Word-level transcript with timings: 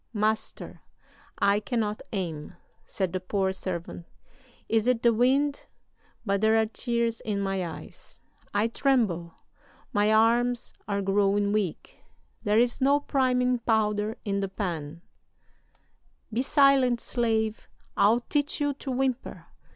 'Master, 0.13 0.81
I 1.37 1.59
cannot 1.59 2.01
aim,' 2.11 2.55
said 2.87 3.13
the 3.13 3.19
poor 3.19 3.51
servant; 3.51 4.07
'is 4.67 4.87
it 4.87 5.03
the 5.03 5.13
wind? 5.13 5.67
But 6.25 6.41
there 6.41 6.57
are 6.59 6.65
tears 6.65 7.21
in 7.21 7.39
my 7.39 7.63
eyes 7.63 8.19
I 8.51 8.67
tremble 8.67 9.35
my 9.93 10.11
arms 10.11 10.73
are 10.87 11.03
growing 11.03 11.51
weak; 11.51 11.99
there 12.43 12.57
is 12.57 12.81
no 12.81 12.99
priming 12.99 13.59
powder 13.59 14.17
in 14.25 14.39
the 14.39 14.49
pan' 14.49 15.03
"'Be 16.33 16.41
silent, 16.41 16.99
slave; 16.99 17.69
I'll 17.95 18.21
teach 18.21 18.59
you 18.59 18.73
to 18.73 18.89
whimper! 18.89 19.45